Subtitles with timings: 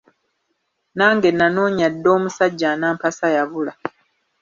[0.97, 3.73] Nange nanoonya dda omusajja anampasa yabula.